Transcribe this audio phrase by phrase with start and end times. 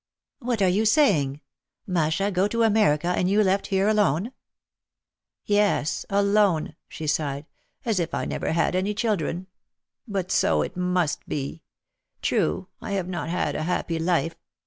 [0.39, 1.41] "What are you saying?
[1.85, 4.31] Masha go to America and you left here alone?"
[5.45, 7.45] "Yes, alone," she sighed,
[7.85, 9.45] "as if I never had any chil dren.
[10.07, 11.61] But so it must be.
[12.23, 14.33] True, I have not had a happy life.